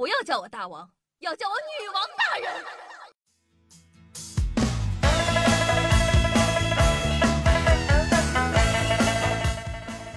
[0.00, 2.50] 不要叫我大王，要叫我女王大人。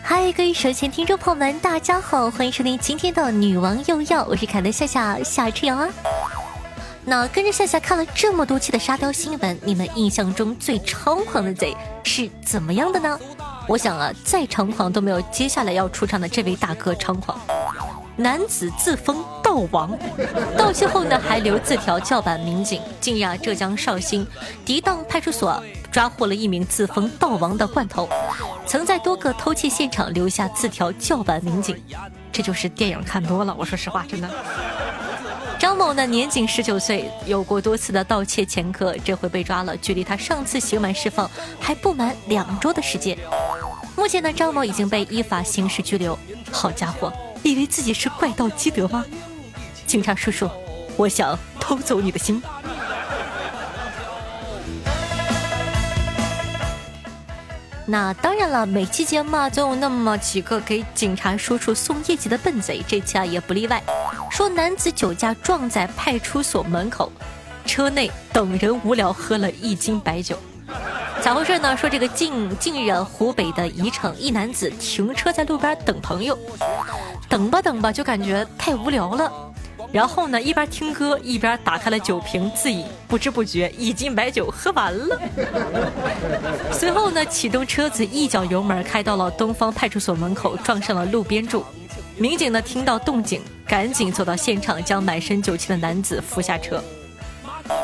[0.02, 5.89] 嗨，各位手前听众朋友们，大家好，欢迎收听今天的女王又要，我是凯的夏夏夏春阳啊。
[7.04, 11.75] 那跟着夏夏看了这么多期的沙雕新闻，你们印象中最猖狂的贼
[12.05, 13.20] 是怎么样的呢？
[13.68, 17.38] 我想啊，再猖狂都没有接下来要出场的这位大哥猖狂。
[18.15, 19.96] 男子自封盗王，
[20.58, 22.82] 盗窃后呢还留字条叫板民警。
[23.00, 24.25] 近日啊，浙江绍兴
[24.66, 28.10] 涤荡派出所抓获了一名自封盗王的惯头，
[28.66, 31.80] 曾在多个偷窃现场留下字条叫板民警。
[32.31, 34.28] 这就是电影看多了，我说实话，真的。
[35.59, 43.16] 张某呢，年仅十九岁，有过多次的盗窃前科，这回被抓了，距离他上次刑满释放还不满两周的时间。
[43.95, 46.17] 目前呢，张某已经被依法刑事拘留。
[46.52, 49.06] 好家伙，以为自己是怪盗基德吗？
[49.86, 50.50] 警察叔叔，
[50.97, 52.41] 我想偷走你的心。
[57.85, 63.83] 那当然了，每期节目啊，总有那么几个给警察叔叔送业绩的笨贼，这期啊也不例外。
[64.31, 67.11] 说男子酒驾撞在派出所门口，
[67.65, 70.38] 车内等人无聊喝了一斤白酒，
[71.21, 71.75] 咋回事呢？
[71.75, 76.39] 说这个近近日湖北的宜城一男子停车在路边等朋友，
[77.27, 79.31] 等吧等吧就感觉太无聊了。
[79.94, 85.19] 然后呢，一边听歌一边打开了酒瓶自饮，不知不觉一斤白酒喝完了。
[86.73, 91.64] 随后呢，启动车子一脚油门开到了东方派出所门口，撞上了路边柱。
[92.17, 96.83] 民警呢听到动静，赶紧走到现场，将满身酒气的男子扶下车。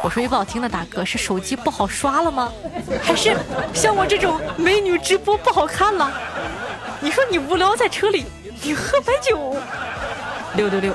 [0.02, 2.52] 我说句不好听的，大哥是手机不好刷了吗？
[3.04, 3.38] 还是
[3.72, 6.12] 像我这种美女直播不好看了？
[7.00, 8.26] 你说你无聊在车里，
[8.64, 9.56] 你喝白酒？
[10.56, 10.92] 六六六。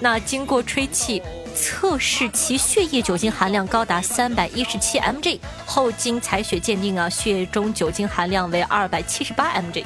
[0.00, 1.22] 那经过吹气
[1.54, 9.84] 测试，其血液酒精含量高达三百一十七 mg，后经采血鉴定啊，血液中酒精含量为二百七十八 mg。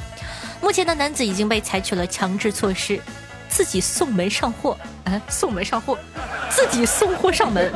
[0.61, 2.99] 目前的男子已经被采取了强制措施，
[3.49, 5.97] 自己送门上货，哎，送门上货，
[6.49, 7.69] 自己送货上门，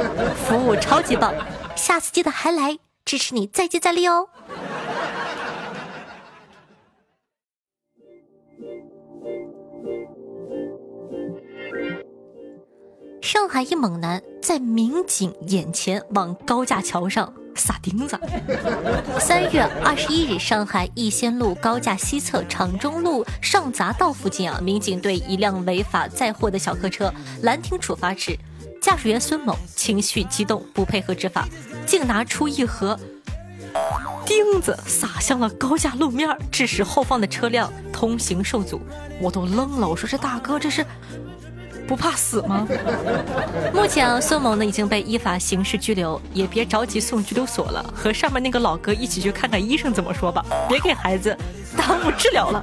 [0.47, 1.33] 服务超级棒，
[1.75, 4.29] 下次记得还来，支持你再接再厉哦。
[13.59, 18.17] 海一猛男在民警眼前往高架桥上撒钉子。
[19.19, 28.39] 三月二十一日，上海逸仙路高架西侧场中路上匝道附近啊，民警对一辆违法载货的小客车拦停处罚时，
[28.81, 31.45] 驾驶员孙某情绪激动，不配合执法，
[31.85, 32.97] 竟拿出一盒
[34.25, 38.79] 钉子撒向了高架路面，致使后方的车辆通行受阻。
[39.19, 40.85] 我都愣了，我说这大哥这是。
[41.89, 42.67] 不怕死吗？
[43.73, 51.35] 目前啊，孙某呢已经被依法刑事拘留，也别着急送拘留所了，和上面那个老哥一起去看看医生怎么说吧，别给孩子
[51.75, 52.61] 耽误治疗了。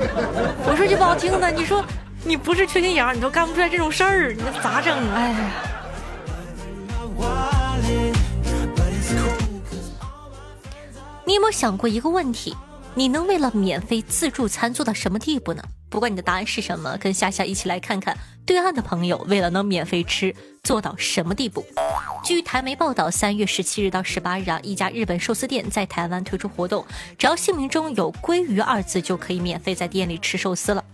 [0.64, 1.84] 我说句不好听的，你说
[2.22, 4.97] 你不是缺心眼儿，你都干不出来这种事儿，你咋整？
[5.12, 5.50] 哎呀。
[11.25, 12.56] 你有没有想过一个问题？
[12.94, 15.62] 你能为了免费自助餐做到什么地步呢？
[15.96, 18.14] 不管你的答案是什么，跟夏夏一起来看看
[18.44, 21.64] 对岸的朋友为了能免费吃做到什么地步。
[22.22, 26.84] 据台媒报道，三月十七日到十八日啊，一家日本寿司店在台湾推出活动，
[27.16, 30.84] 只要姓名中有“鲑鱼”二字，就可以免费在店里吃寿司了。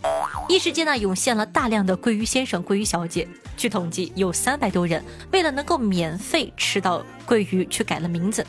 [0.49, 3.27] 一时间呢，涌现了大量的鲑鱼先生、鲑鱼小姐。
[3.57, 5.03] 据统计，有三百多人
[5.33, 8.47] 为了能够免费吃到鲑鱼，去改了名字。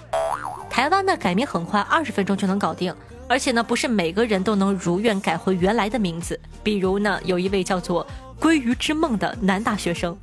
[0.69, 2.95] 台湾呢，改名很快，二十分钟就能搞定。
[3.27, 6.39] 而且呢，不是每个人都能如愿改回原来的名字。
[6.61, 8.05] 比如呢，有一位叫做
[8.39, 10.15] “鲑鱼之梦”的男大学生，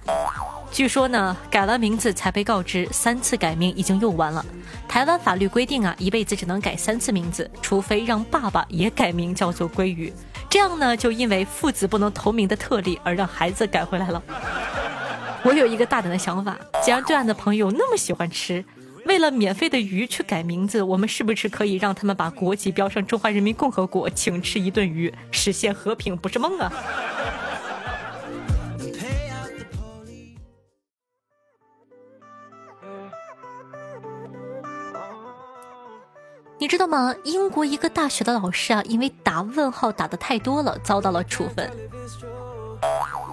[0.71, 4.45] 据说呢，改完名字才被告知三次改名已经用完了。
[4.87, 10.13] 台湾法律规定啊，一辈子只能改三次名字，除非让爸爸也改名叫做鲑鱼。
[10.49, 14.23] 这样呢，就因为父子不能同名的特例而让孩子改回来了。
[15.43, 18.65] 我有一个大胆的想法，既然对岸的朋友那么喜欢吃。
[19.11, 26.73] 为了免费的鱼去改名字，我们是不是可以让他们把国籍标上中华人民共和国，请吃一顿鱼，实现和平不是梦啊？
[36.57, 37.13] 你知道吗？
[37.25, 41.69] 英国一个大学的老师啊，因为打问号打的太多了，遭到了处分。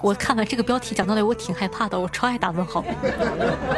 [0.02, 1.98] 我看完这个标题讲到了，我挺害怕的。
[1.98, 2.84] 我超爱打问号。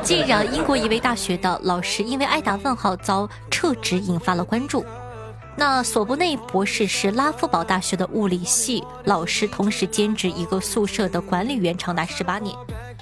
[0.03, 4.85] 近日，英国一位大学的老师因为爱打问号遭撤职，引发了关注。
[5.57, 12.55] 那索布内博士是拉夫堡大学的物理系老师，同时兼职一个宿舍的管理员长达十八年。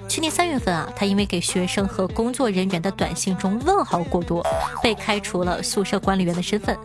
[0.08, 4.44] 去年三月份啊，他因为给学生和工作人员的短信中问号过多，
[4.82, 6.76] 被开除了宿舍管理员的身份。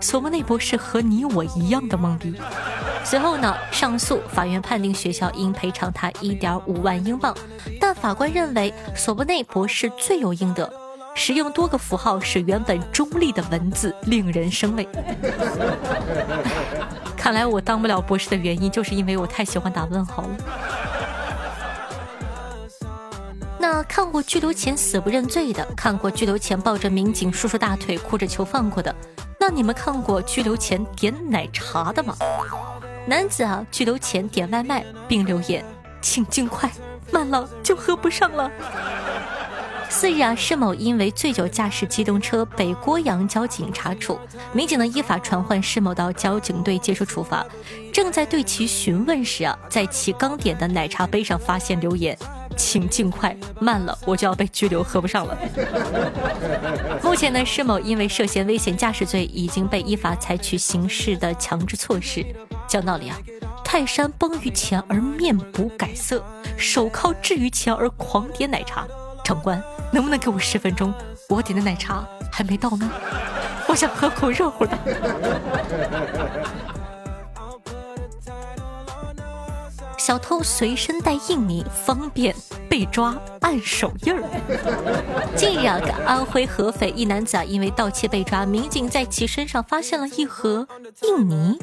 [0.00, 2.34] 索布内博士和你我一样的懵逼。
[3.04, 7.36] 随后呢，上诉，法院判定学校应赔偿他一点五万英镑，
[7.78, 10.72] 但法官认为索布内博士罪有应得，
[11.14, 14.88] 使用多个符号使原本中立的文字令人生畏。
[17.16, 20.28] 看来我当不了博士的原因，就是因为我太喜欢打问号了。
[23.58, 28.94] 那看过拘留前死不认罪的，看过拘留前抱着民警叔叔大腿哭着求放过的，
[29.38, 32.16] 那你们看过拘留前点奶茶的吗？
[33.06, 35.64] 男子啊，拘留前点外卖并留言，
[36.00, 36.70] 请尽快，
[37.10, 38.50] 慢了就喝不上了。
[39.88, 44.18] 四日啊，施某因为醉酒驾驶机动车被郭阳交警查处，
[44.52, 47.44] 民警呢依法传唤施某到交警队接受处罚。
[47.92, 52.16] 正在对其询问时啊，在其刚点的奶茶杯上发现留言。
[52.56, 55.36] 请尽快，慢了我就要被拘留，喝不上了。
[57.02, 62.24] 目前呢，施某因为涉嫌危险驾驶罪，已经被依法采取刑事的强制措施。
[62.66, 63.16] 讲道理啊，
[63.64, 66.24] 泰山崩于前而面不改色，
[66.56, 68.86] 手铐置于前而狂点奶茶。
[69.24, 69.62] 长官，
[69.92, 70.92] 能不能给我十分钟？
[71.28, 72.90] 我点的奶茶还没到呢，
[73.68, 74.76] 我想喝口热乎的。
[80.04, 82.34] 小偷随身带印泥，方便
[82.68, 84.20] 被抓按手印儿。
[85.38, 90.66] 近日啊，安徽合肥一男子啊，因为盗窃被抓，民警在其身上发现了一盒
[91.02, 91.56] 印泥。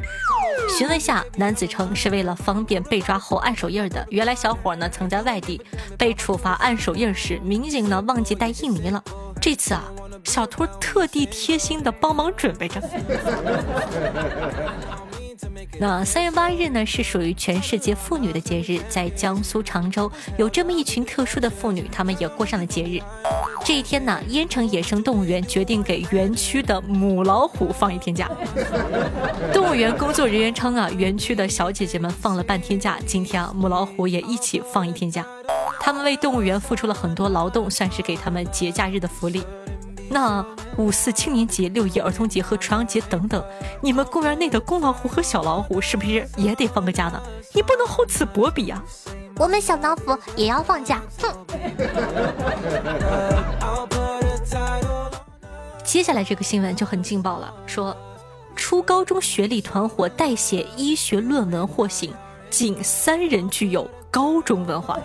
[0.77, 4.07] 询问下，男子称是为了方便被抓后按手印儿的。
[4.09, 5.62] 原来小伙呢曾在外地
[5.97, 9.03] 被处罚按手印儿时，民警呢忘记带印泥了。
[9.41, 9.83] 这次啊，
[10.24, 12.81] 小偷特地贴心的帮忙准备着。
[15.81, 22.99] 那三月八日呢，是属于全世界妇女的节日，在江苏常州有这么一群特殊的妇女，她们也过上了节日。
[23.63, 28.29] 这一天呢，燕城野生动物园决定给园区的母老虎放一天假。
[29.53, 35.25] 动物园工作人员称啊，园区的小姐姐们放了半天假，今天啊，母老虎也一起放一天假。
[35.79, 39.41] 他们为动物园付出了很多劳动，算是给他们节假日的福利。
[40.09, 40.44] 那
[40.77, 43.44] 五四青年节、六一儿童节和重阳节等等，
[43.81, 47.21] 你们公园内的公老虎和小老虎是不是也得放个假呢？
[47.53, 48.83] 你不能厚此薄彼啊！
[49.38, 51.33] 我们小老虎也要放假，哼！
[55.83, 57.95] 接下来这个新闻就很劲爆了，说
[58.55, 62.13] 初高中学历团伙代写医学论文获刑，
[62.50, 65.00] 仅三人具有高中文化。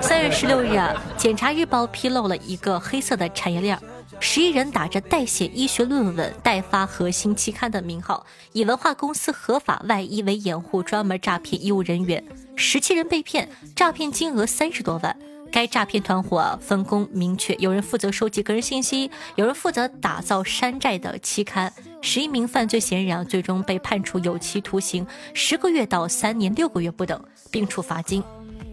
[0.00, 3.78] 三月十六日啊，检察日报披露了一个黑色的产业链。
[4.20, 12.24] 十一人打着代写医学论文、代发核心期刊的名号，以文化公司合法外衣为掩护，专门诈骗医务人员。
[12.56, 15.16] 十七人被骗，诈骗金额三十多万。
[15.52, 21.72] 该诈骗团伙分工明确，有人负责收集个人信息，有人负责打造山寨的期刊。
[22.00, 27.22] 十一名犯罪嫌疑人最终被判处有期徒刑十个月到三年六个月不等，
[27.52, 28.22] 并处罚金。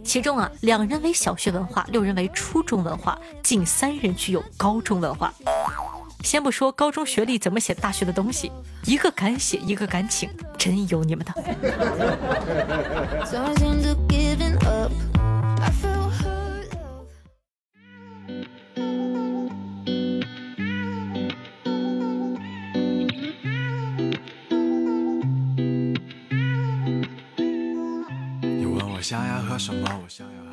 [0.03, 5.33] 其中啊，两人为小学文化，六人为初中文化，近三人具有高中文化。
[6.23, 8.51] 先不说高中学历怎么写大学的东西，
[8.85, 11.33] 一个敢写，一个敢请，真有你们的。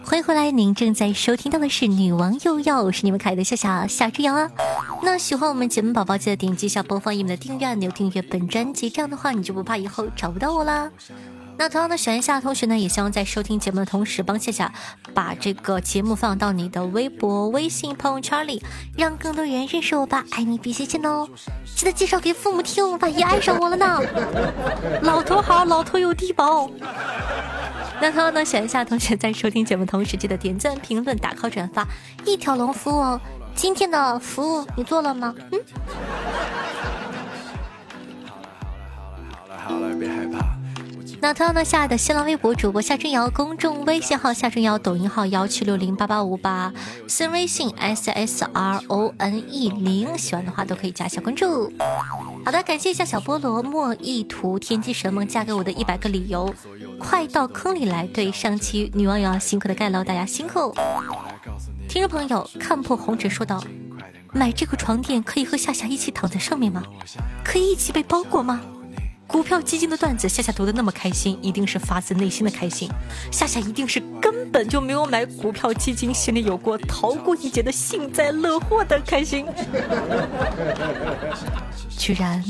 [0.05, 4.51] 欢迎回来，您正在收听到的是《女王又要》，我是你们可爱的夏夏夏之瑶啊。
[5.03, 10.91] 那喜欢我们节目宝宝，记得点击一下播放页面的订阅按钮，订阅本专辑，这样的话你就不怕以后找不到我啦。
[11.57, 14.73] 那同样的，喜欢夏同学呢，也希望在收听节目的同时，帮夏夏
[15.15, 18.63] 把这个节目放到你的微博、微信朋友圈里，
[18.97, 20.25] 让更多人认识我吧。
[20.33, 21.29] 爱你比心心哦！
[21.77, 24.01] 记得介绍给父母听，万一爱上我了呢。
[25.03, 26.69] 老头好，老头有低保。
[28.01, 31.87] 那同样呢，喜欢夏同学在收听节目同时，记得点赞、评论、打 call、转发，
[32.25, 33.21] 一条龙服务哦。
[33.55, 35.35] 今天的服务你做了吗？
[35.51, 35.61] 嗯。
[39.37, 40.58] 好了好了好了好了，别害怕。
[41.21, 46.73] 那同样呢，下的新浪微博主播夏春瑶，公众微信号夏春瑶，抖音号幺七六零八八五八，
[47.09, 51.73] 私人微信 s s r o n e 零，喜欢的话都可以加小关注。
[52.45, 56.55] 好的，感谢一下小菠萝莫意图天机神梦嫁给我的一百个理由。
[57.01, 58.07] 快到坑里来！
[58.07, 60.73] 对上期女网友辛苦的盖楼，大家辛苦。
[61.89, 63.63] 听众朋友看破红尘说道
[64.33, 66.83] ：“买这个床垫可以和夏夏一起躺在上面吗？
[67.45, 68.61] 可以一起被包裹吗？
[69.29, 72.91] 股票基金的段子，夏夏读的那么开心，一定是发自内心的开心。
[73.31, 79.47] 夏夏一定是根本就没有买股票基金，心里有过逃过一劫的幸灾乐祸的开心。
[81.91, 82.43] 居然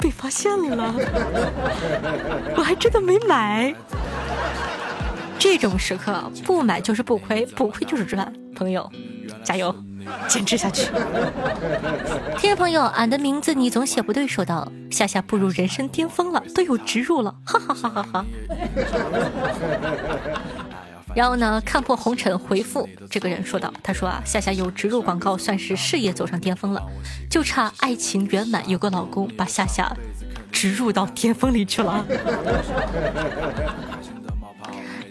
[0.00, 0.92] 被发现了，
[2.56, 3.72] 我还真的没买。
[5.38, 8.32] 这种时刻不买就是不亏，不亏就是赚。
[8.54, 8.88] 朋友，
[9.42, 9.74] 加油！
[10.26, 10.90] 坚持下去。
[12.36, 18.24] 听众朋友，俺的名字你总写不对，说道：“夏夏步入人生巅峰了，都有植入了，哈哈哈哈哈。
[21.14, 26.82] 然后呢，看破红尘回复这个人说道：“他说啊，夏夏有植入广告，算是事业走上巅峰了，
[27.30, 29.96] 就差爱情圆满，有个老公把夏夏
[30.50, 32.04] 植入到巅峰里去了。”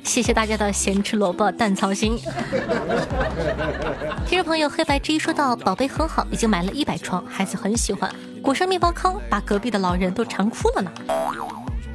[0.04, 2.18] 谢谢大家的咸吃萝卜淡操心。
[4.28, 10.92] 听众朋友黑白之一说到，宝贝很好，已经买了一百床，孩子很喜欢，裹上面包糠，把隔壁的老人都馋哭了呢。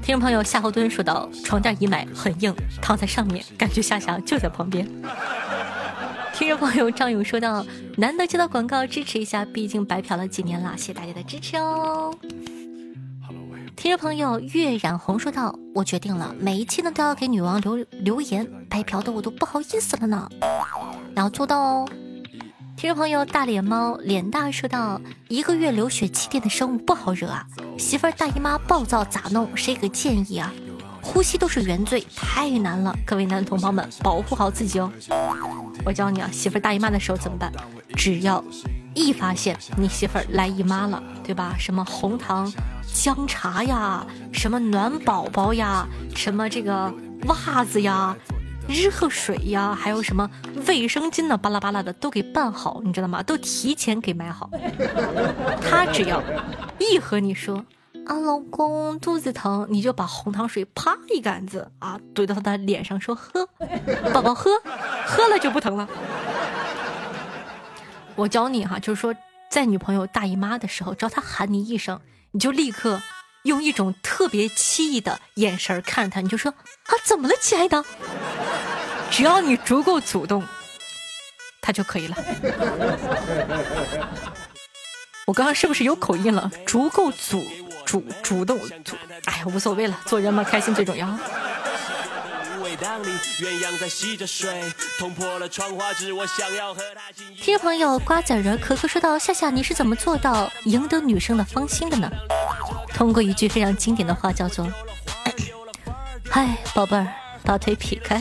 [0.02, 4.88] 听众朋友夏侯惇说道，床垫已买，很硬，躺在上面，感觉夏夏就在旁边。
[6.32, 12.14] 听众朋友张勇说道，难得接到广告，支持一下，毕竟白嫖了几年了，谢谢大家的支持哦。
[13.76, 20.28] 听众朋友月染红说道：“我决定了，每一期呢都要给女王留留言，白嫖的我都不好意思了呢，
[21.14, 21.88] 要做到哦。”
[22.74, 27.46] 听众朋友大脸猫脸大说道：“一个月流血七天的生物不好惹啊，
[27.78, 29.54] 媳妇儿大姨妈暴躁咋弄？
[29.54, 30.52] 谁给建议啊？
[31.02, 34.90] 呼吸都是原罪，太难了，各位男同胞们保护好自己哦。
[35.84, 37.52] 我教你啊，媳妇儿大姨妈的时候怎么办？
[37.94, 38.42] 只要
[38.94, 41.54] 一发现你媳妇儿来姨妈了，对吧？
[41.58, 42.50] 什么红糖。”
[42.92, 46.92] 姜茶呀，什么暖宝宝呀，什么这个
[47.28, 48.16] 袜子呀，
[48.68, 50.28] 热水呀，还有什么
[50.66, 53.22] 卫生巾呢，巴拉巴拉的都给办好，你知道吗？
[53.22, 54.50] 都提前给买好。
[55.60, 56.22] 他只要
[56.78, 57.64] 一和你说
[58.06, 63.46] 啊，老公肚子疼，你就把红糖水啪一杆子啊怼到他的脸上，说喝，
[64.12, 64.50] 宝宝喝，
[65.06, 65.88] 喝了就不疼了。
[68.14, 69.14] 我教你哈，就是说
[69.50, 72.00] 在女朋友大姨妈的时候，只要她喊你一声。
[72.36, 73.00] 你就立刻
[73.44, 77.82] 用一种特别奇异的眼神看他，你就说啊，怎么了，亲爱的？
[79.10, 80.44] 只要你足够主动，
[81.62, 82.16] 他就可以了。
[85.26, 86.50] 我刚刚是不是有口音了？
[86.66, 87.42] 足够主
[87.86, 88.60] 主主动，
[89.24, 91.18] 哎呀，无所谓了，做人嘛，开心最重要。
[97.40, 102.10] 听众朋友瓜子仁可可说道：夏夏，你是怎么做到赢得女生的芳心的呢？
[102.92, 104.68] 通过一句非常经典的话，叫做
[106.28, 107.06] ：“嗨， 宝贝儿，
[107.42, 108.20] 把腿劈开。”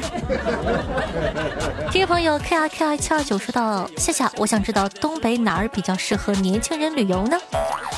[1.91, 7.37] 听众朋友 K R K R 七二九说道：夏夏，我想知道东北哪儿比较适合年轻人旅游呢？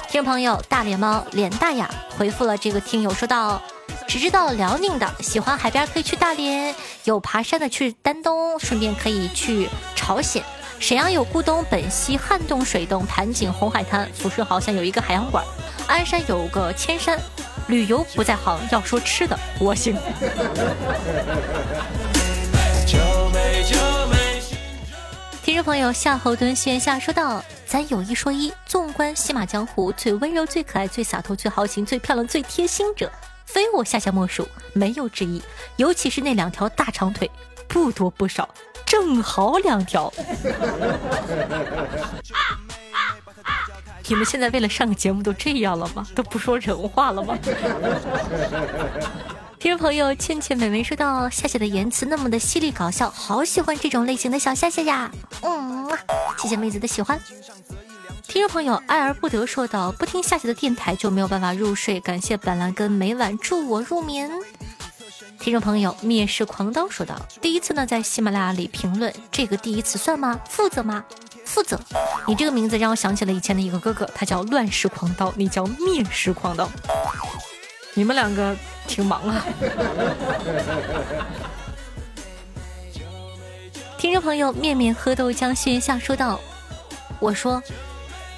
[0.09, 1.87] 听众朋友大脸猫脸大呀
[2.17, 3.61] 回复了这个听友说道。
[4.07, 6.73] 只知道辽宁的喜欢海边可以去大连，
[7.03, 10.41] 有爬山的去丹东，顺便可以去朝鲜。
[10.79, 14.09] 沈阳有咕咚、本溪、汉洞、水洞、盘锦、红海滩。
[14.17, 15.43] 抚顺好像有一个海洋馆，
[15.87, 17.19] 鞍山有个千山。
[17.67, 19.97] 旅游不在行，要说吃的我行。
[25.43, 33.11] 听众朋友夏侯惇线下说道：“咱有一说一，纵观西马江湖，最温柔、最可爱、最洒脱、最豪情、最漂亮、最贴心者。”
[33.47, 35.41] 非我下下莫属，没有之一。
[35.77, 37.31] 尤其是那两条大长腿，
[37.67, 38.47] 不多不少，
[38.85, 40.13] 正好两条。
[44.09, 46.05] 你们现在为了上个节目都这样了吗？
[46.13, 47.37] 都不说人话了吗？
[49.59, 55.11] 听众朋友倩倩美眉说到：夏夏的言辞那么的犀利搞笑，好喜欢这种类型的小夏夏呀。
[55.41, 55.89] 嗯，
[56.37, 57.19] 谢谢妹子的喜欢。
[58.27, 64.29] 听众朋友爱而不得说道：“不听夏夏的电台就没有办法入睡，感谢板蓝根每晚助我入眠。”
[65.39, 70.37] 听众朋友灭世狂刀说道：“第一次呢，在喜马拉雅里评论，这个第一次算吗？
[70.49, 71.05] 负责吗？
[71.45, 71.79] 负责。
[72.27, 76.69] 你这个名字让我想起了以前的一个哥哥，他叫乱世狂刀，你叫灭世狂刀。
[77.93, 78.53] 你们两个
[78.87, 79.45] 挺忙啊。
[83.97, 86.39] ”听众朋友面面喝豆浆轩下说道
[87.19, 87.63] ：“我说。”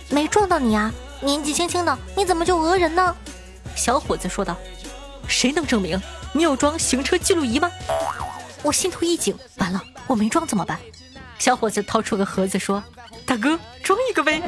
[0.10, 0.92] 没撞到你啊！
[1.22, 3.16] 年纪轻轻的，你怎么就讹人呢？
[3.76, 4.56] 小伙子说道
[5.28, 6.02] ：“谁能证明
[6.34, 7.70] 你有装行车记录仪吗？”
[8.64, 10.78] 我心头一紧，完了，我没装怎么办？
[11.38, 12.84] 小伙子掏出个盒子说
[13.26, 14.42] ：“大哥，装一个呗，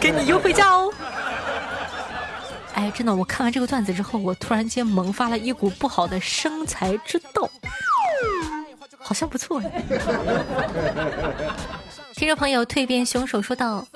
[0.00, 0.92] 给你优惠价哦。”
[2.74, 7.48] 哎，真的，我看完这个段子之后，我突然间萌发了一股不好的生财之道，
[8.98, 9.82] 好像不错哎。
[12.14, 13.86] 听众朋友蜕变凶手说道。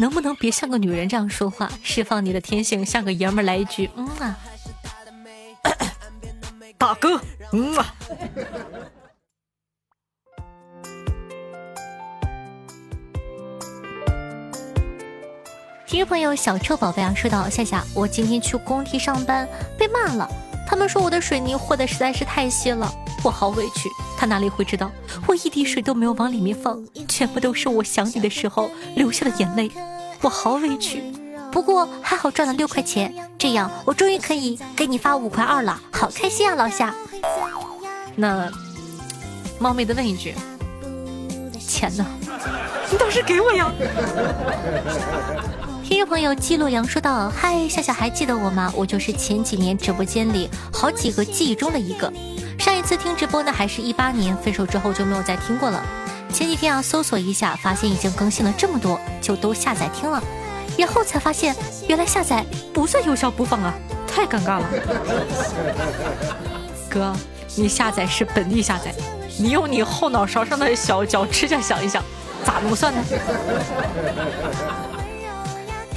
[0.00, 4.38] 能不能别像个女人这样说话，释放你的天性，像个爷们儿来一句嗯啊，
[6.78, 7.20] 大哥，
[7.52, 7.94] 嗯啊。
[15.86, 19.46] 听众朋友小臭宝贝啊，说到夏夏，我今天去工地上班
[19.78, 20.26] 被骂了，
[20.66, 22.90] 他们说我的水泥和的实在是太稀了，
[23.22, 23.88] 我好委屈。
[24.16, 24.90] 他哪里会知道，
[25.26, 29.70] 我一滴水都没有往里面放，全部都是我想你的时候流下的眼泪，
[30.20, 31.02] 我好委屈。
[31.50, 36.94] 不过还好赚了六块钱，这样我终于可以给你发五块二了，好开心啊，老夏。
[38.14, 38.50] 那
[39.58, 40.34] 冒昧的问一句，
[41.58, 42.06] 钱呢？
[42.90, 43.72] 你倒是给我呀！
[45.90, 48.72] 听众朋友季洛阳说道：“嗨，夏夏还记得我吗？
[48.76, 52.10] 我就是前几年直播间里好几个记忆中的一个。
[52.60, 55.82] 上一次听直播呢，还是一八年，分手之后就没有再听过了。
[56.32, 60.22] 前几天啊，搜索一下，发现已经更新了这么多，就都下载听了。
[60.78, 61.56] 然后才发现，
[61.88, 63.74] 原来下载不算有效播放啊，
[64.06, 64.68] 太尴尬了。
[66.88, 67.12] 哥，
[67.56, 68.94] 你下载是本地下载，
[69.36, 72.00] 你用你后脑勺上的小脚指甲想一想，
[72.44, 73.04] 咋能算呢？”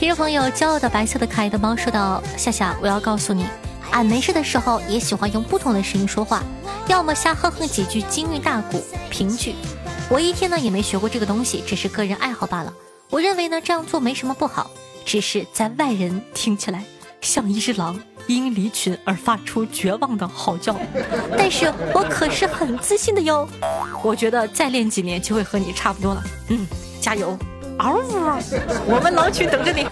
[0.03, 3.45] 听众朋友，骄傲的白色的可爱的猫说道：“夏夏，我要告诉你，
[3.91, 6.43] 俺没事的时候也喜欢用不同的声音说话，
[6.87, 9.55] 要么瞎哼哼几句金玉大鼓评剧。
[10.09, 12.73] 我一天呢也没学过这个东西，只是个人爱好罢了。
[13.09, 14.69] 我认为呢这样做没什么不好，
[15.05, 16.83] 只是在外人听起来
[17.21, 20.75] 像一只狼因离群而发出绝望的嚎叫。
[21.37, 23.47] 但是我可是很自信的哟。
[24.03, 26.21] 我觉得再练几年就会和你差不多了。
[26.49, 26.67] 嗯，
[26.99, 27.39] 加油。”
[27.77, 28.01] 嗷呜！
[28.87, 29.87] 我们狼群等着你。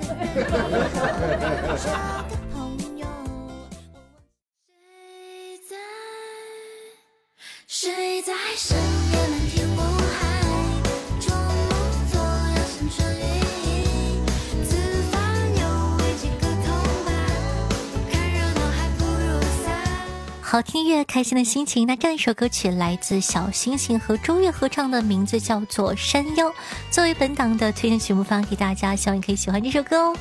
[20.52, 21.88] 好听音乐，开心的心情。
[21.88, 26.50] 那这样一首歌曲来自小星星和周月合唱的，名字叫做《山腰》，
[26.90, 30.16] 作为本档的推荐曲目发给大家，希望你可以喜欢这首歌哦。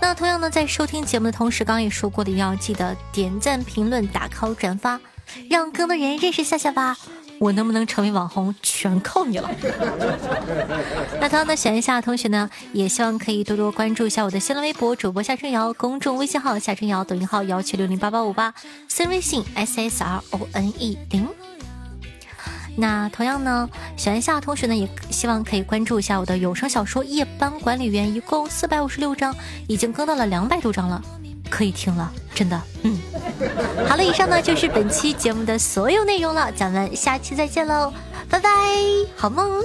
[0.00, 4.98] 那同样呢，在收听节目的同时，刚刚也说过的，一定要记得点赞、评论、打 call、转发。
[5.48, 6.96] 让更多人认识夏夏吧！
[7.38, 9.48] 我能不能成为网红，全靠你了。
[11.20, 18.52] 那同样的喜欢夏同学呢，也希望可以多多关注一下我的新浪微博主播夏春瑶，公众微信号夏春瑶，抖音号幺七六零八八五八，
[18.88, 21.28] 私人微信 s s r o n e 零。
[22.76, 29.32] 那同样呢，喜欢夏同学呢，也希望可以关注一下我的有声小说《夜班管理员》，一共四百五十六章，
[29.68, 31.00] 已经更到了两百多章了。
[31.58, 32.96] 可以听了，真的，嗯，
[33.88, 37.92] 好了，以上呢就是本期节目的所有内容了，咱们下期再见喽，
[38.30, 38.48] 拜拜，
[39.16, 39.64] 好梦。